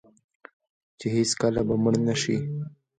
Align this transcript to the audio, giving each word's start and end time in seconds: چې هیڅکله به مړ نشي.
چې 0.99 1.07
هیڅکله 1.15 1.61
به 1.67 1.75
مړ 1.83 1.95
نشي. 2.07 2.37